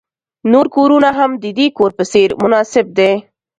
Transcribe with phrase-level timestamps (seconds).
[0.51, 3.11] نور کورونه هم د دې کور په څیر مناسب دي